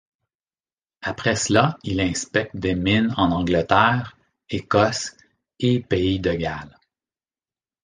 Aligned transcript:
Après 1.03 1.35
cela 1.35 1.77
il 1.83 1.99
inspecte 2.01 2.57
des 2.57 2.73
mines 2.73 3.13
en 3.17 3.29
Angleterre, 3.29 4.17
Écosse 4.49 5.15
et 5.59 5.79
Pays 5.79 6.19
de 6.19 6.33
Galles. 6.33 6.75